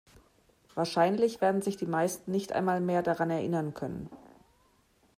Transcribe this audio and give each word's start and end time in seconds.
Wahrscheinlich 0.73 1.41
werden 1.41 1.61
sich 1.61 1.77
die 1.77 1.85
meisten 1.85 2.31
nicht 2.31 2.53
einmal 2.53 2.81
mehr 2.81 3.03
daran 3.03 3.29
erinnern 3.29 3.75
können. 3.75 4.09